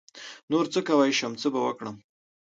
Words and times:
نـور 0.49 0.65
څه 0.73 0.79
کوی 0.87 1.11
شم 1.19 1.33
څه 1.41 1.47
به 1.53 1.59
وکړم. 1.63 1.95